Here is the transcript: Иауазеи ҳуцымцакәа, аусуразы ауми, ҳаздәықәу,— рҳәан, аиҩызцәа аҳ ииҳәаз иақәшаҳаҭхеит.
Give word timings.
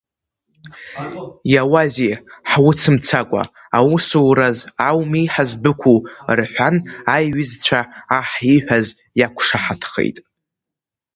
Иауазеи 1.53 2.13
ҳуцымцакәа, 2.49 3.41
аусуразы 3.77 4.67
ауми, 4.87 5.31
ҳаздәықәу,— 5.33 5.97
рҳәан, 6.37 6.75
аиҩызцәа 7.13 7.79
аҳ 8.17 8.29
ииҳәаз 8.51 8.87
иақәшаҳаҭхеит. 9.19 10.17